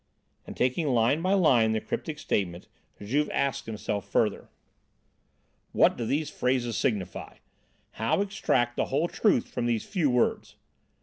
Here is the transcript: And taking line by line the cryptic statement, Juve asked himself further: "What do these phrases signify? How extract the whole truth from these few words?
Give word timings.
And 0.47 0.57
taking 0.57 0.87
line 0.87 1.21
by 1.21 1.33
line 1.35 1.73
the 1.73 1.79
cryptic 1.79 2.17
statement, 2.17 2.67
Juve 2.99 3.29
asked 3.31 3.67
himself 3.67 4.09
further: 4.09 4.49
"What 5.73 5.95
do 5.95 6.07
these 6.07 6.31
phrases 6.31 6.75
signify? 6.75 7.37
How 7.91 8.21
extract 8.21 8.77
the 8.77 8.85
whole 8.85 9.07
truth 9.07 9.47
from 9.49 9.67
these 9.67 9.85
few 9.85 10.09
words? 10.09 10.55